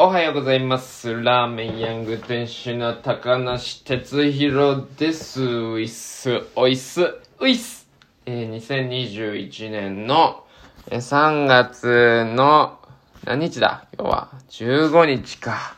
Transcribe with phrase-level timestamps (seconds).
[0.00, 1.12] おはようございます。
[1.12, 5.42] ラーメンヤング店主の高梨哲弘です。
[5.42, 7.88] ういっす、おいっす、ういっす。
[8.24, 10.44] えー、2021年の
[10.88, 12.78] えー3月の
[13.24, 13.88] 何日だ？
[13.98, 15.74] 今日は15日か。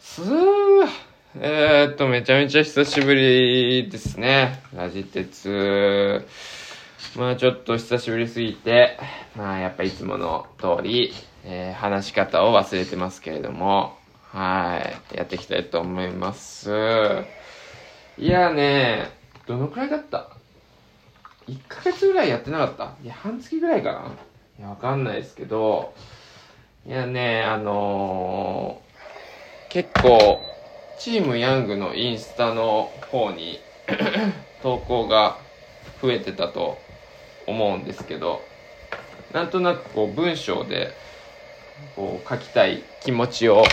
[0.00, 0.88] すー。
[1.38, 4.60] えー、っと、めちゃめちゃ久しぶりですね。
[4.74, 6.26] ラジ鉄。
[7.16, 8.98] まあちょっと久しぶりすぎて、
[9.36, 11.12] まあやっぱいつもの通り、
[11.48, 13.96] えー話し方を忘れてますけれども、
[14.32, 14.82] は
[15.12, 16.70] い、やっていきたいと思います。
[18.18, 19.10] いやね、
[19.46, 20.30] どのくらいだった
[21.48, 22.96] ?1 ヶ月ぐらいやってなかった？
[23.02, 24.10] いや、半月ぐらいかな？
[24.58, 25.94] いや、わかんないですけど、
[26.86, 28.86] いやね、あのー
[29.72, 30.40] 結構、
[30.98, 33.60] チームヤングのインスタの方に
[34.62, 35.38] 投稿が
[36.00, 36.78] 増えてたと
[37.46, 38.40] 思うんですけど
[39.32, 40.92] なんとなくこう文章で
[41.94, 43.64] こう書きたい気持ちを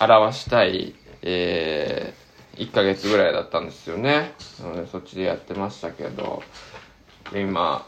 [0.00, 2.14] 表したい、え
[2.56, 4.32] 1ヶ月ぐらいだったんですよね。
[4.60, 6.42] なのでそっちでやってましたけど
[7.32, 7.86] で今、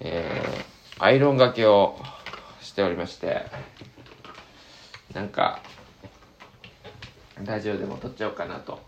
[0.00, 1.98] えーアイロンがけを
[2.62, 3.44] しておりまして
[5.12, 5.60] なんか
[7.44, 8.80] ラジオでも撮っちゃおうかなと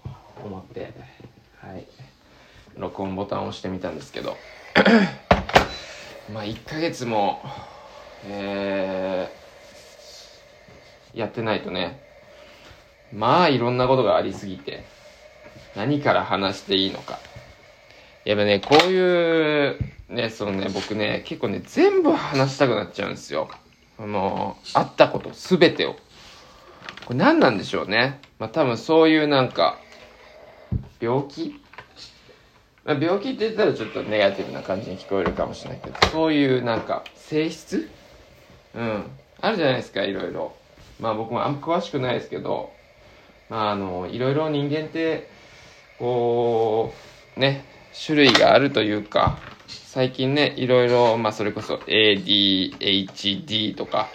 [0.42, 0.94] 思って
[1.61, 1.86] はい
[2.77, 4.38] 録音ボタンを押してみたんですけど
[6.33, 7.42] まあ1ヶ月も
[8.27, 12.00] えーやってないとね
[13.12, 14.84] まあいろんなことがありすぎて
[15.74, 17.19] 何から話していいのか。
[18.24, 19.78] やっぱねこういう
[20.11, 23.48] ねそのね僕ね結構ね全部話したくなっちゃうんですよ。
[23.98, 25.94] あのあったこと全てを。
[27.06, 28.20] これ何なんでしょうね。
[28.39, 29.78] まあ多分そういうなんか
[31.00, 31.58] 病気？
[32.84, 37.91] まあ病気って言ったらちょっとネガティブな感じに聞こえるかもしれないけどそういうなんか性質？
[38.78, 39.04] うん。
[39.40, 40.52] あるじゃないですかいろいろ。
[41.00, 42.76] まあ僕もあんま詳しくないですけど。
[43.48, 45.28] まああのいろいろ人間って
[45.98, 46.94] こ
[47.36, 47.64] うね
[48.06, 54.12] 種類があるというか最近ねいろいろまあそれこそ ADHD とか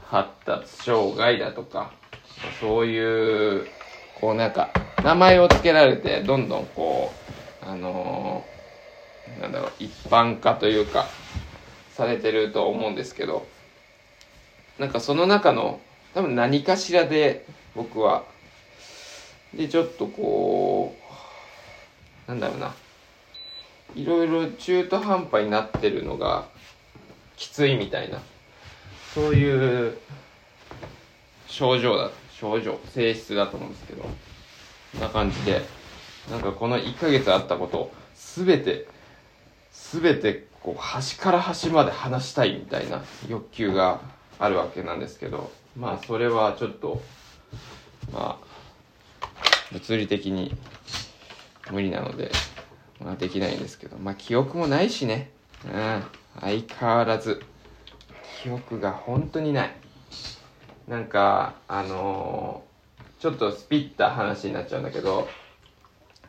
[0.00, 1.92] 発達障害だとか
[2.60, 3.68] そういう
[4.14, 4.72] こうなんか
[5.04, 7.10] 名前を付けられてどんどんこ
[7.62, 11.04] うあのーなんだろう一般化というか
[11.90, 13.55] されてると思うんですけど。
[14.78, 15.80] なんかその中の
[16.14, 18.24] 多分何かしらで僕は。
[19.54, 20.94] でちょっとこ
[22.26, 22.74] うなんだろうな。
[23.94, 26.46] いろいろ中途半端になってるのが
[27.36, 28.20] きついみたいな。
[29.14, 29.96] そういう
[31.46, 34.02] 症状だ症状性質だと思うんですけど。
[34.02, 34.08] こ
[34.98, 35.62] んな感じで。
[36.30, 38.86] なんかこの1ヶ月あったことを全て
[39.72, 44.00] 全てこう端から端まで話したいみたいな欲求が
[44.38, 47.02] あるわけなんですけどまあそれはちょっと
[48.12, 48.46] まあ
[49.72, 50.54] 物理的に
[51.70, 52.30] 無理なので、
[53.00, 55.30] まあ、できないんですけどまあ記憶もないしね。
[55.64, 56.04] うん。
[56.40, 57.42] 相変わらず
[58.42, 59.74] 記憶が本当にない。
[60.86, 62.66] なんかあのー
[63.18, 65.26] ちょっとスピった話になっちゃうんだけど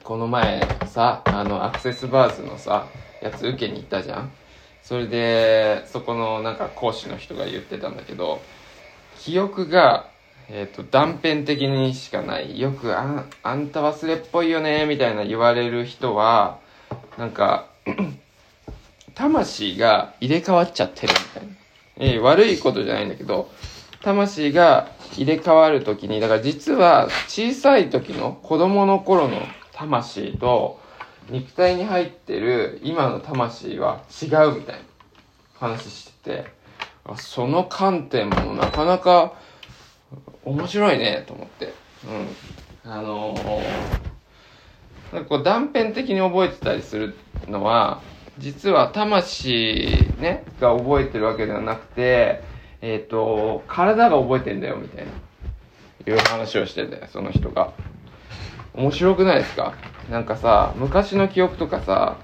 [0.03, 2.87] この前さあのアクセスバーズのさ
[3.21, 4.31] やつ受けに行ったじゃん。
[4.87, 8.39] それでそこのなんか講師の人が言ってたんだけど
[9.19, 10.09] 記憶が、
[10.47, 12.57] えー、と断片的にしかない。
[12.57, 16.59] よくあん「あんた忘れっぽいよね」みたいな言われる人は
[17.17, 17.67] なんか
[19.13, 21.53] 魂が入れ替わっちゃってるみたいな、
[21.97, 23.49] えー悪いことじゃないんだけど
[24.03, 24.87] 魂が
[25.17, 29.41] 入れ替わる時にだから実は小さい時の子供の頃の
[29.73, 30.79] 魂と
[31.29, 34.81] 肉体に入ってる今の魂は違うみたいな
[35.55, 39.33] 話しててその観点もなかなか
[40.43, 41.73] 面白いねと思って。
[42.85, 42.91] うん。
[42.91, 43.61] あのー
[45.13, 47.15] なんかこう断片的に覚えてたりする
[47.47, 48.01] のは
[48.39, 49.87] 実は魂
[50.19, 52.43] ねが覚えてるわけではなくて
[52.81, 55.11] えっ、と体が覚えてんだよみたいな。
[56.07, 57.73] いう話をしててその人が。
[58.77, 59.73] 面白くないですか？
[60.09, 62.17] なんかさ昔の記憶とかさ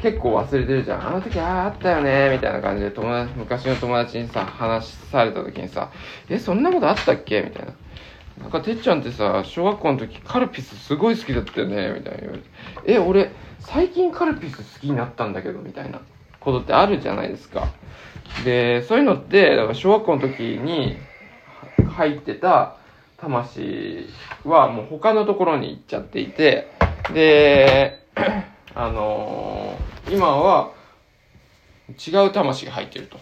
[0.00, 1.08] 結構忘れてるじゃん。
[1.08, 5.90] あの時あああったよねみたいな感じで友達昔の友達にさ話された時にさ
[6.28, 7.42] えそんなことあったっけ？
[7.42, 7.72] みたいな。
[8.40, 11.92] なんかてっちゃんってさ小学校の時カルピスすごい好きだったよね？
[11.96, 12.32] みたいな
[12.84, 15.60] え俺最近カルピス好きになったんだけど？
[15.60, 16.00] みたいな。
[16.40, 17.68] ことってあるじゃないですか。
[18.44, 20.98] でそういうのってだから小学校の時に
[21.88, 22.78] 入ってた
[23.22, 24.06] 魂
[24.44, 26.68] はもう他のところに行っちゃっていて
[27.14, 28.04] で
[28.74, 30.72] あのー今は
[31.90, 33.18] 違う魂が入ってると。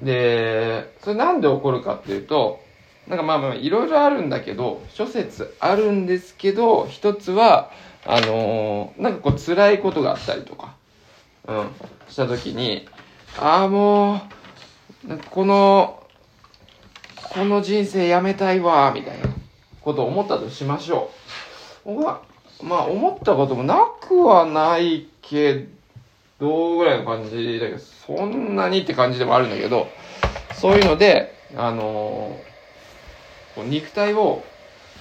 [0.00, 2.60] で、それなんで起こるかっていうと、
[3.06, 7.70] なんかまあまあいろいろあるんだけど、諸説あるんですけど、一つは、
[8.04, 10.74] あのーなんかこう辛いことがあったりとか、
[11.46, 11.66] うん、
[12.08, 12.88] した時に、
[13.38, 14.22] ああも
[15.06, 16.01] う、この、
[17.32, 19.26] この人生やめたいわ、みたいな
[19.80, 21.10] ことを思ったとしましょ
[21.84, 21.94] う。
[21.94, 22.22] 僕は、
[22.62, 25.66] まあ思ったこともなくはないけ
[26.38, 29.88] ど、ぐらいの感じだけど、そんなにって感じでもあるんだけど、
[30.54, 32.52] そういうので、あのー
[33.54, 34.42] こう肉体を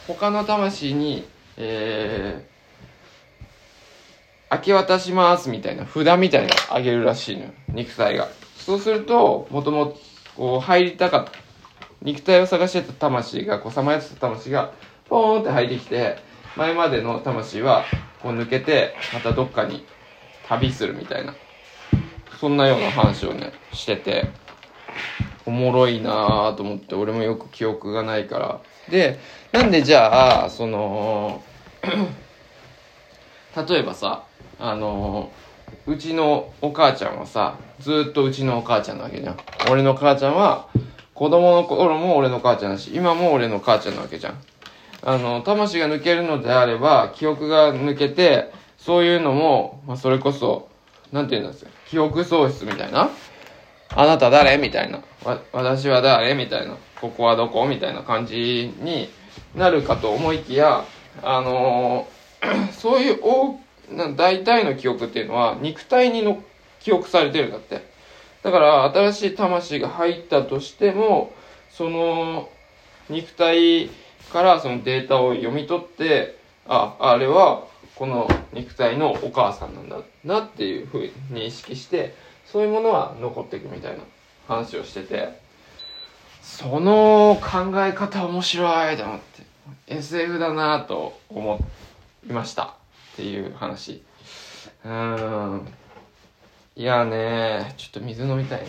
[0.07, 1.25] 他の魂に、
[1.57, 7.50] えー、明け渡しますみたいな札みたいなのあげるらしいのよ。
[7.69, 8.28] 肉体が。
[8.57, 9.98] そうすると、もともと、
[10.36, 11.31] こう、入りたかった、
[12.01, 14.74] 肉体を探してた魂が、こう、さまよってた魂が、
[15.07, 16.18] ポーンって入ってきて、
[16.56, 17.86] 前までの魂は、
[18.21, 19.86] こう抜けて、またどっかに
[20.48, 21.33] 旅するみたいな。
[22.39, 24.25] そんなような話をね、してて、
[25.45, 28.59] おもろいなぁと思って、俺もよく記憶がないから。
[28.89, 29.19] で、
[29.51, 31.44] なんでじゃあ、その、
[33.68, 34.25] 例えばさ、
[34.59, 35.31] あの
[35.88, 39.39] うちのお母ちゃんはさ、ずっとうちのお母ちゃんなわけじゃん。
[39.69, 40.68] 俺の母ちゃんは、
[41.21, 44.41] 子供の頃も俺の母ちゃんだし、今も俺の母ちゃんなわけじゃん。
[45.03, 50.68] あの、魂が抜けるのであれば、記憶が抜けて、そういうのも、まあ、それこそ、
[51.12, 51.69] なんて言うんですよ。
[51.88, 53.12] 記憶喪失みたいな。
[53.89, 55.03] あなた誰みたいな。
[55.23, 56.75] わ、私は誰みたいな。
[57.00, 59.07] ここはどこみたいな感じに
[59.56, 60.85] なるかと思いきや、
[61.21, 63.19] あのー そういう
[63.91, 66.41] 大、大体の記憶っていうのは、肉体にの
[66.79, 67.90] 記憶されてるんだって。
[68.43, 71.33] だから、新しい魂が入ったとしても、
[71.69, 72.49] その、
[73.09, 73.89] 肉体
[74.31, 77.65] からそのデータを読み取って、あ、あれは、
[77.95, 82.15] この肉体のお母さんなんだなっていうふうに認識して、
[82.45, 84.03] そういうものは残っていくみたいな
[84.47, 85.39] 話をしてて、
[86.41, 89.44] その考え方面白いと思って、
[89.87, 91.59] SF だなと思
[92.27, 92.67] いましたっ
[93.15, 94.03] ていう話。
[94.83, 95.67] うん。
[96.73, 98.68] いやねちょっと水飲みたいね。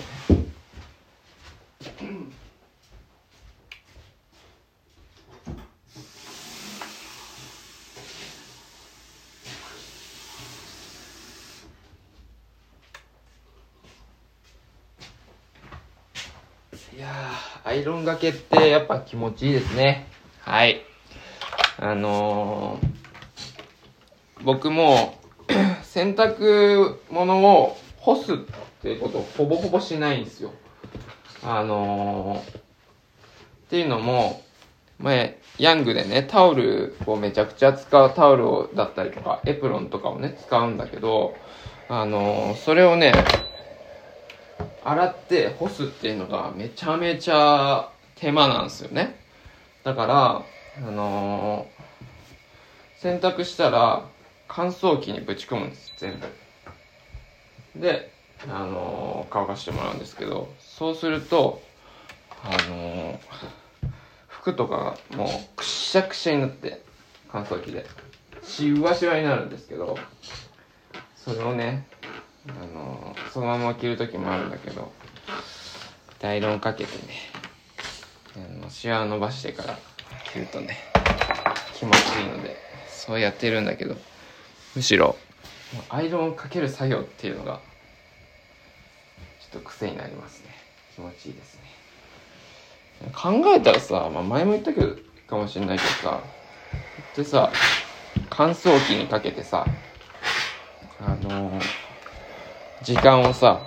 [16.94, 17.08] いや、
[17.64, 20.06] アイロンがけってやっぱ気持ちいいですね。
[20.40, 20.82] はい。
[21.78, 25.18] あのー、僕も
[25.82, 28.36] 洗濯物を干すっ
[28.82, 30.50] ていうことをほぼほぼしないんですよ。
[31.44, 32.62] あのー、っ
[33.70, 34.42] ていうのも、
[34.98, 41.36] 前、ヤングでね、タオルをめちゃくちゃ使うタオルだったりとか、エプロンとかをね、使うんだけど、
[41.88, 43.12] あのー、それをね、
[44.84, 49.16] 洗って干すっていうのがめちゃめちゃ手間なんですよね。
[49.84, 50.42] だから、
[50.86, 51.82] あのー
[53.02, 54.08] 洗濯したら
[54.46, 56.41] 乾燥機にぶち込むんです、全部。
[57.76, 58.12] で、
[58.48, 61.62] あのー乾かしてもらうんですけど、そうすると、
[62.44, 63.18] あのー
[64.28, 66.82] 服とかもうくしゃくしゃになって、
[67.30, 67.86] 乾燥機で。
[68.42, 69.96] しわしわになるんですけど、
[71.14, 71.86] それをね、
[72.48, 74.92] あのーそのまま着る時もあるんだけど
[76.22, 77.14] アイロンかけてね
[78.36, 79.78] あのシワを伸ばしてから
[80.32, 80.76] 着るとね
[81.74, 82.56] 気持ちいいので
[82.88, 83.96] そうやってるんだけど
[84.74, 85.16] むしろ
[85.88, 87.60] アイロンをかける作業っていうのが
[89.40, 90.50] ちょっと癖になりますね。
[90.94, 91.62] 気持ちいいですね。
[93.14, 96.20] 考えたらさ、まあ、前も言ったけどかもしれないけどさ
[97.16, 97.50] でさ
[98.30, 99.66] 乾燥機にかけてさ
[101.00, 101.62] あのー
[102.82, 103.62] 時間をさ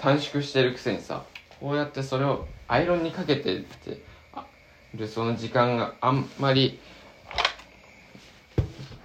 [0.00, 1.24] 短縮してるくせにさ
[1.60, 4.00] こうやってそれをアイロンにかけてって
[4.32, 4.46] あ
[4.94, 6.80] でその時間があんまり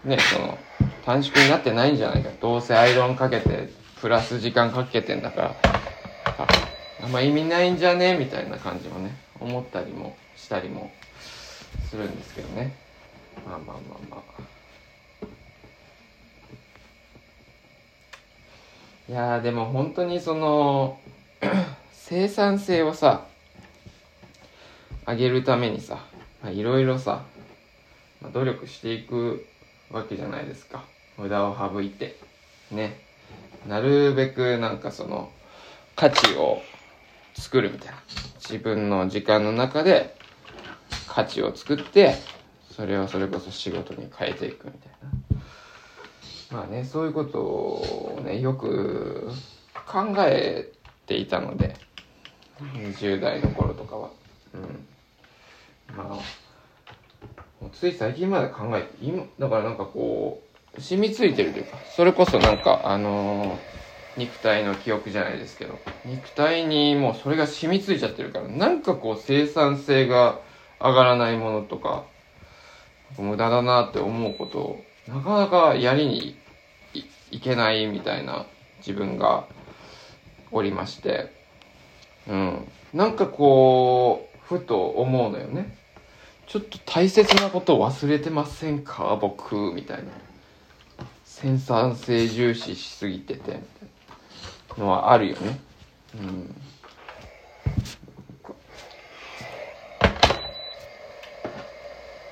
[0.05, 0.57] ねその
[1.05, 2.29] 短縮になってないんじゃないか。
[2.41, 3.69] どうせアイロンかけて
[4.01, 5.55] プラス時間かけてんだから。
[6.25, 6.47] あ
[7.03, 8.17] あんま意味ないんじゃね？
[8.17, 10.91] みたいな感じもね思ったりもしたりも
[11.89, 12.75] するんですけどね。
[13.45, 14.21] まあまあまあまあ。
[19.07, 20.99] いやでも本当にその
[21.93, 23.25] 生産性をさ
[25.07, 25.99] 上げるためにさ
[26.51, 27.23] いろいろさ、
[28.21, 29.45] まあ努力していく
[29.91, 30.83] わけじゃないですか。
[31.17, 32.19] 無駄を省いて
[32.71, 32.99] ね
[33.67, 35.31] なるべくなんかその
[35.95, 36.61] 価値を
[37.33, 37.97] 作るみたいな
[38.35, 40.15] 自分の時間の中で
[41.07, 42.15] 価値を作って
[42.71, 44.91] それをそれこそ仕事に変えていくみたい
[46.51, 49.31] なまあねそういうことをねよく
[49.87, 50.71] 考え
[51.05, 51.75] ていたので
[52.59, 54.09] 20代の頃とかは。
[54.53, 54.87] うん。
[55.95, 56.17] ま
[57.63, 60.44] あ、つい最近まで考えて、今、だからなんかこう、
[60.79, 63.75] 染みついてるというか、それこそなんか、あのー
[64.17, 70.39] 肉体の記憶じゃないですけど、肉体にもうそれが染みついちゃってるから、なんかこう生産性が
[70.79, 72.05] 上がらないものとか、
[73.17, 76.37] 無駄だなって思うことを、なかなかやりに
[77.29, 78.45] いけないみたいな
[78.77, 79.47] 自分が
[80.49, 81.29] おりまして、
[82.25, 82.65] うん。
[82.93, 85.75] なんかこう、ふと思うのよね。
[86.47, 89.17] ちょっと大切なことを忘れてませんか？
[89.19, 90.03] 僕、みたいな。
[91.37, 93.59] 生産性重視しすぎてて、みたい
[94.77, 95.59] なのはあるよね。
[96.15, 96.55] うん。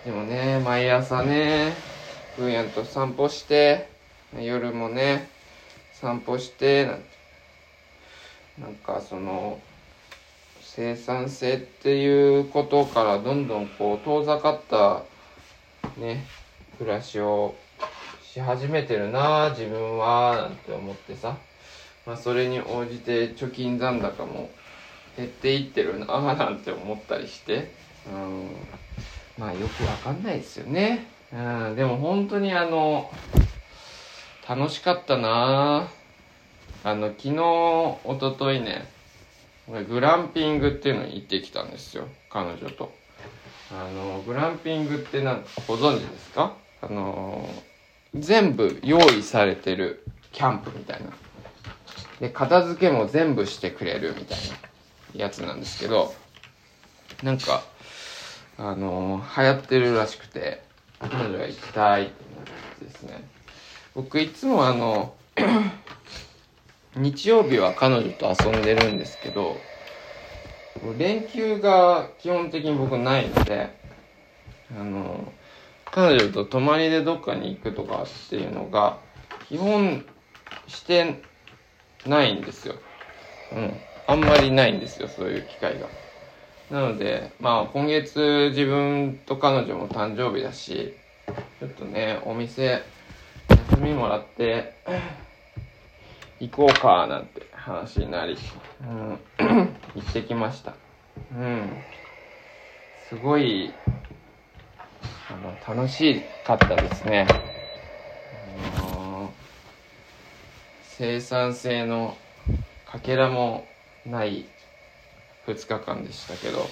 [0.06, 1.74] でもね、毎朝ね、
[2.38, 3.90] ブーヤンと散歩して、
[4.40, 5.28] 夜もね、
[5.92, 7.06] 散歩して、なんて
[8.58, 9.60] なんかその、
[10.62, 15.04] 生産性っていうことからどんどんこう遠ざかった
[16.00, 16.26] ね、
[16.78, 17.54] 暮らしを
[18.34, 21.38] し始めてるな自分は、なんて思ってさ。
[22.08, 24.50] まあそれに応じて貯金残高も
[25.16, 27.72] 減っていってるな なんて思ったりして。
[28.08, 28.50] うん。
[29.38, 31.06] まあよくわかんないですよね。
[31.32, 31.76] うん。
[31.76, 33.12] でも本当にあの、
[34.50, 35.92] 楽しかったな
[36.84, 38.92] あの、昨日、一昨日ね、
[39.88, 42.08] グランピングっていうのに行ってきたんですよ。
[42.32, 42.92] 彼女と。
[43.72, 46.54] あの、グランピングってなんかご存知ですか？
[46.82, 47.48] あの、
[48.16, 51.12] 全部用意されてるキャンプみたいな。
[52.20, 54.38] で、片付けも全部してくれるみたい
[55.14, 56.14] なやつなんですけど、
[57.24, 57.64] なんか、
[58.58, 60.64] あの、流行ってるらしくて、
[61.00, 62.46] 彼女が行きたいってなっ
[62.80, 63.28] てですね。
[63.96, 65.16] 僕いつもあの、
[66.96, 69.66] 日曜日は彼女と遊んでるんですけど、
[70.98, 73.76] 連休が基本的に僕ないので、
[74.72, 75.34] あの、
[75.94, 78.98] 彼女と泊まりでどっかに行くとかっていうのが、
[79.48, 80.04] 基本
[80.68, 81.22] して
[82.08, 82.76] ないんですよ。
[83.52, 83.80] うん。
[84.08, 85.90] あんまりないんですよ、そういう機会が。
[86.72, 90.98] なので、まあ今月自分と彼女も誕生日だし、
[91.60, 92.82] ちょっとね、お店
[93.50, 94.74] 休みもらって、
[96.40, 98.36] 行こうかなんて話になり、
[98.82, 99.20] うん、
[99.96, 100.74] 行ってきました。
[101.32, 101.84] うん。
[103.08, 103.76] すごい、
[105.30, 107.28] あの、楽しかったですね。
[108.32, 109.34] あの
[110.82, 112.18] 生産性の
[112.86, 113.74] かけらも
[114.06, 114.46] ない
[115.48, 116.68] 2日間でしたけど、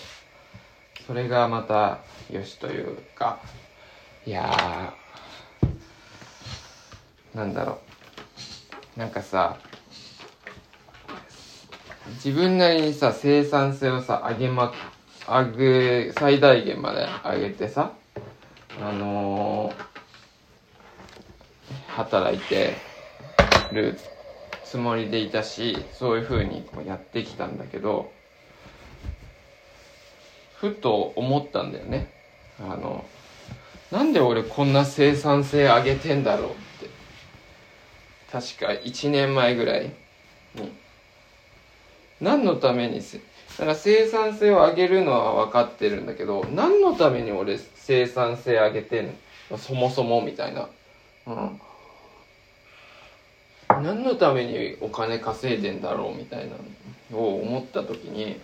[1.08, 3.41] それがまたよしというか、
[4.25, 7.79] いやー、なんだろ
[8.96, 9.00] う。
[9.00, 9.58] なんかさ、
[12.15, 14.74] 自分なりにさ、生産性をさ、上げま、
[15.27, 15.51] 上
[16.05, 17.93] げ、最大限まで上げてさ、
[18.81, 19.91] あのー
[21.91, 22.73] 働いて
[23.71, 24.00] る
[24.63, 28.11] つもりでいたし、そういう風にこうやってきたんだけど、
[30.55, 32.07] ふと思ったんだよね。
[32.59, 33.05] あの、
[33.91, 36.89] なんで俺こんな生産性上げてんだろうって。
[38.31, 39.91] 確か1年前ぐらい
[40.55, 40.71] に。
[42.21, 43.01] 何のために、
[43.62, 49.15] だから生産性を上げるのは分かってるんだけど、何のために俺生産性上げてん
[49.51, 49.58] の？
[49.60, 50.68] そもそもみたいな。
[51.27, 51.62] うん。
[53.70, 56.56] 何のためにお金稼いでんだろうみたいな
[57.15, 58.39] を思った時に、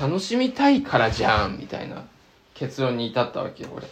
[0.00, 2.06] 楽しみたいからじゃんみたいな
[2.54, 3.86] 結論に至ったわけよ、俺。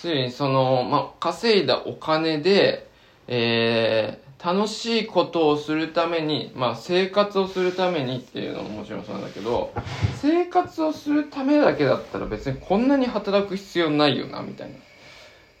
[0.00, 2.90] ついにその、まあ、稼いだお金で、
[3.28, 9.72] えー、楽しいことをするために、まあ、生活をするためにっていうのももちろんそうなんだけど、
[10.20, 14.70] 生活をするためだけだったら別にこんなに働く必要ないよな、みたい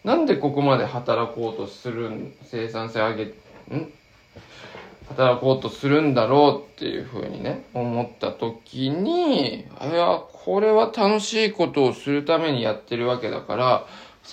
[0.04, 0.14] な。
[0.14, 3.32] なんでここまで働こうとするん、生産性上げ、ん？
[5.08, 13.86] 働こうとするんだろうっていうふうにね、思った時に、いや、これは楽しいことをするためにやってるわけだから、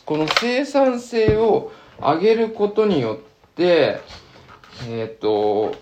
[0.05, 4.01] この生産性を上げることによって、
[4.83, 5.75] えっ、と、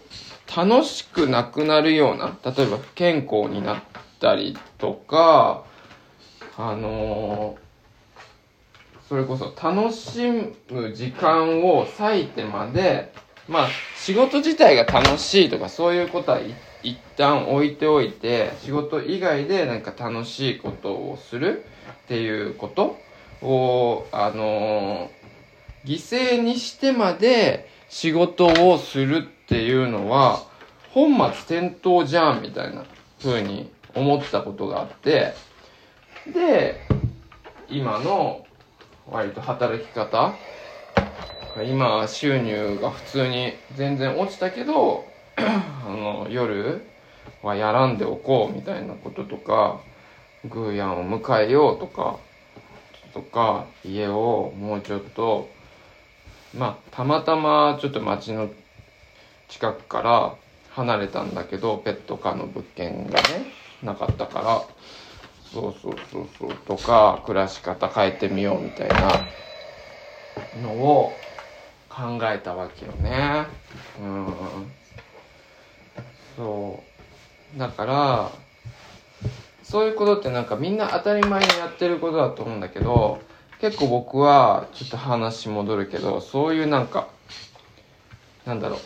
[0.56, 3.84] 楽しくなくなるような、例えば不健康になっ
[4.20, 5.66] たりとか、
[6.58, 7.64] あのー
[9.10, 10.28] それこそ楽し
[10.72, 13.14] む時間を割いてまで、
[13.48, 16.40] まあ仕事自体が楽しいとかそういうことは
[16.82, 23.04] 一旦置いておいて、仕事以外でなんか楽しいことをするっていうこと
[23.46, 25.24] を、あのー
[25.86, 30.42] 犠牲にしてまで仕事をするっていうのは、
[30.90, 32.86] 本末転倒じゃんみたいな
[33.22, 35.36] 風に思ってたことがあって、
[36.34, 36.82] で、
[37.70, 38.48] 今の
[39.08, 40.34] 割と働き方、
[41.68, 45.06] 今収入が普通に全然落ちたけど、
[45.38, 46.82] あの、夜
[47.44, 49.82] はやらんでおこうみたいなこととか、
[50.50, 52.18] グーヤンを迎えようとか、
[53.14, 55.48] とか、家をもうちょっと、
[56.56, 58.50] まあ、たまたまちょっと町の
[59.48, 60.36] 近くから
[60.70, 63.46] 離れたんだけど、ペット可の物件がね、
[63.82, 64.62] なかったから、
[65.52, 69.30] そうそうそうそう、とか、暮らし方変えてみようみたいな
[70.60, 71.20] のを
[71.90, 73.46] 考えたわけよね。
[74.00, 74.34] うん。
[76.36, 76.84] そ
[77.56, 77.60] う。
[77.60, 78.32] だから、
[79.64, 83.22] そういうことってなんかみんな当たり前にやってることだと思うんだけど、
[83.64, 87.08] 結構僕は、ちょっと話戻るけど、そういうなんか、
[88.44, 88.80] なんだろう、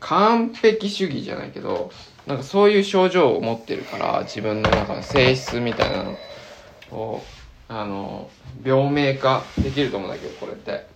[0.00, 1.92] 完璧主義じゃないけど、
[2.26, 6.18] なんかそういう症状を持ってるから、自分の中の性質みたいなの
[6.90, 7.22] を、
[7.68, 8.28] あの、
[8.64, 10.88] 病名化できると思うんだけど、これって。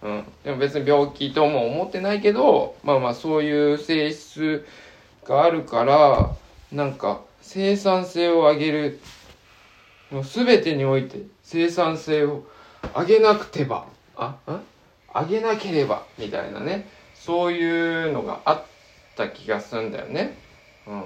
[0.00, 0.24] うん。
[0.42, 4.64] でも別に病気とも思ってないけど、まあまあそういう性質
[5.26, 6.34] があるから、
[6.72, 9.00] なんか生産性を上げる、
[10.10, 12.46] もう全てにおいて生産性を
[12.94, 14.60] 上げなくてば、あ、ん
[15.14, 16.86] 上げなければ、みたいなね。
[17.14, 18.64] そういうのがあっ
[19.16, 20.36] た気がするんだよね。
[20.86, 21.04] うん。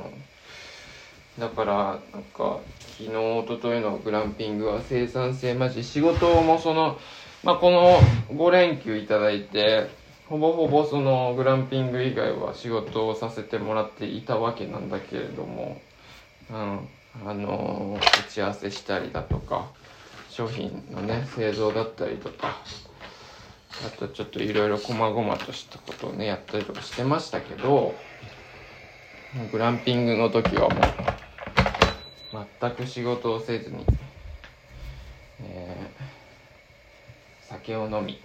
[1.38, 2.60] だから、なんか、
[2.96, 6.98] 昨日、一昨日のグランピングは生産性マジ、仕事もその、
[7.42, 7.98] まあ、この
[8.30, 9.90] 5連休いただいて、
[10.28, 15.80] ほぼほぼそのグランピング以外は仕事をさせてもらっていたわけなんだけれども、
[16.50, 16.88] うん、
[17.26, 19.66] あの打ち合わせしたりだとか、
[20.34, 22.56] 商品のね、製造だったりとか、
[23.86, 27.94] あとちょっといろいろ細々としたことをね、やったりとかしてましたけど、
[29.52, 33.86] グランピングの時はもう、全く仕事をせずに、
[35.38, 36.14] えー
[37.46, 38.18] 酒を飲み、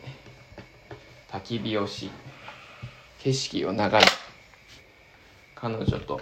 [1.29, 2.09] 焚き火をし、
[3.19, 4.11] 景色を眺め、
[5.53, 6.19] 彼女と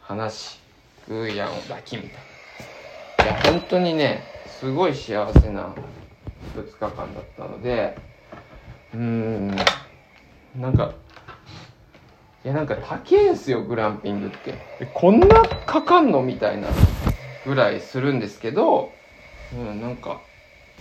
[0.00, 0.60] 話し、
[1.06, 2.12] グーヤンを抱きみたい
[3.18, 3.24] な。
[3.24, 5.74] いや、本当にね、すごい幸せな
[6.54, 7.98] 2日間だったので、
[8.94, 9.48] うん、
[10.56, 10.94] なんか、
[12.42, 14.54] いや、なんか高えんすよ、グランピングって。
[14.94, 16.68] こんなかかんのみたいな
[17.44, 18.92] ぐらいするんですけど、
[19.52, 20.22] うん、なんか、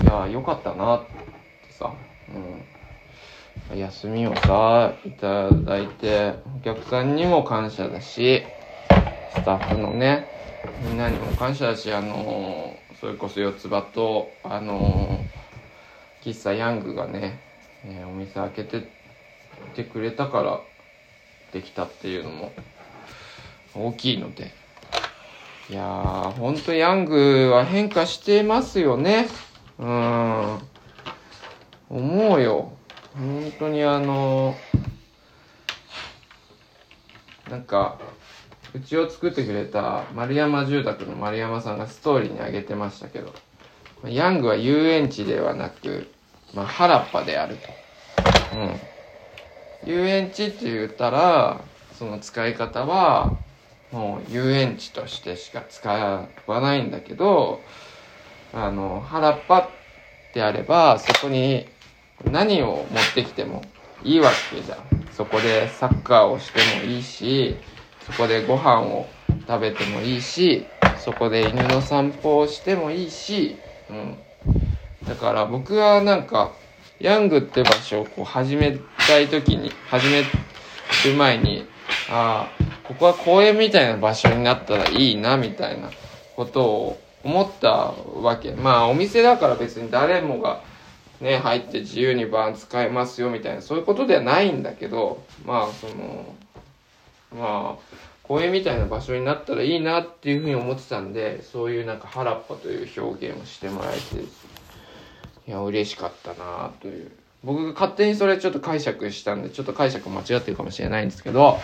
[0.02, 1.94] いや、よかったなってさ、
[3.72, 3.78] うん。
[3.78, 8.44] 休みをさ、いただいて、お客さんにも感謝だし、
[9.34, 10.28] スタッフのね、
[10.84, 12.75] みんなにも感謝だし、あの
[13.06, 17.39] それこそ四つ葉と、あのー喫茶ヤングがね、
[17.86, 18.89] えーお店開けて
[19.76, 20.60] てくれたから
[21.52, 22.52] できたっていうのも
[23.76, 24.52] 大きいので。
[25.70, 29.28] いやー、ほんとヤングは変化してますよね。
[29.78, 30.60] うん。
[31.91, 32.74] 思うよ。
[33.15, 34.56] 本当にあの
[37.52, 38.00] なんか、
[38.76, 43.34] うちを作ってくれた丸山住宅の丸山さんがストーリーに上げてましたけど、
[44.06, 46.12] ヤングは遊園地ではなく、
[46.54, 47.70] まあ、原っぱであると。
[48.58, 49.90] うん。
[49.90, 51.62] 遊園地って言ったら、
[51.98, 53.38] その使い方は、
[53.94, 56.28] もう遊園地としてしか使わ
[56.60, 57.62] ないんだけど、
[58.54, 59.70] あの、原っぱ
[60.34, 61.66] であれば、そこに
[62.30, 63.64] 何を持ってきても
[64.04, 64.80] いいわけじゃん。
[65.14, 67.56] そこでサッカーをしてもいいし、
[68.06, 69.08] そこでご飯を
[69.48, 70.65] 食べてもいいし、
[71.00, 73.58] そこで犬の散歩をしてもいいし、
[73.89, 74.18] うん。
[75.08, 76.52] だから僕はなんか、
[77.00, 80.26] ヤングって場所をこう始めたい時に、始める
[81.18, 81.65] 前に、
[82.10, 85.89] ああ、ここは公園みたいな場所になったらいいな、みたいな
[86.36, 88.52] ことを思ったわけ。
[88.54, 90.62] まあお店だから別に誰もが
[91.22, 96.36] ね、入って自由にバーン使えますよみたいな、そういうことではないんだけど、まあその、
[97.36, 104.24] まあ、公園みたいな場所になったらいいなっていうふうに思ってたんで、そういうなんか原っぱという表現をしてもらえて、
[105.48, 107.12] いや、嬉しかったなという。
[107.43, 111.60] 僕が勝手にそれちょっと解釈したんで、ちょっと解釈間違ってるかもしれないんですけど、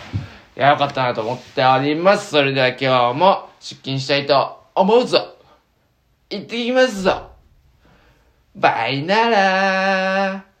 [0.56, 2.30] いや、よかったなと思っております。
[2.30, 5.36] それでは今日も出勤したいと思うぞ
[6.30, 7.30] 行ってきますぞ
[8.56, 10.51] バイなら